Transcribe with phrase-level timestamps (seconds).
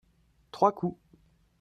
[0.49, 0.97] trois coups.